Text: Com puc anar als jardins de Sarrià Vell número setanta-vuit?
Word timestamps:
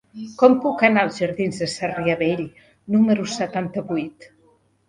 Com 0.43 0.53
puc 0.63 0.79
anar 0.87 1.03
als 1.07 1.19
jardins 1.23 1.61
de 1.63 1.67
Sarrià 1.73 2.17
Vell 2.23 2.43
número 2.97 3.29
setanta-vuit? 3.37 4.31